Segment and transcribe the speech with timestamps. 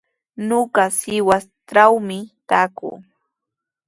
[0.47, 2.19] Ñuqa Sihuastrawmi
[2.49, 2.95] taakuu.